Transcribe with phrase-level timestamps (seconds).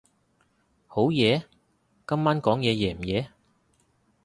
[0.87, 1.45] 好夜？
[2.07, 3.29] 今晚講嘢夜唔夜？